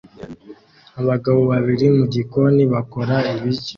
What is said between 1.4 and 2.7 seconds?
babiri mu gikoni